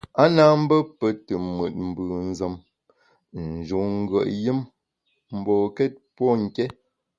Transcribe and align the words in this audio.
A 0.21 0.23
na 0.35 0.43
mbe 0.61 0.77
pe 0.99 1.07
te 1.25 1.33
mùt 1.55 1.73
mbùnzem, 1.87 2.53
ń 2.61 2.63
njun 3.59 3.87
ngùet 4.01 4.27
yùm 4.45 4.59
mbokét 5.37 5.93
pô 6.15 6.25
nké. 6.43 6.63